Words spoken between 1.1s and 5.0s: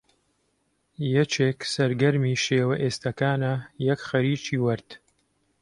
یەکێک سەرگەرمی شێوە ئێستەکانە، یەک خەریکی وەرد